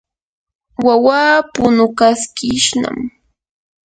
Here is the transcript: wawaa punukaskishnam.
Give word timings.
wawaa 0.85 1.37
punukaskishnam. 1.53 2.97